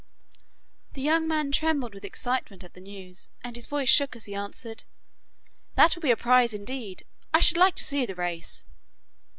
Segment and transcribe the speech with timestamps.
[0.93, 4.33] The young man trembled with excitement at the news, and his voice shook as he
[4.33, 4.83] answered:
[5.75, 7.03] 'That will be a prize indeed,
[7.35, 8.63] I should like to see the race.